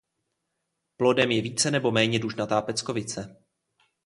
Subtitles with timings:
[0.97, 3.37] Plodem je více nebo méně dužnatá peckovice.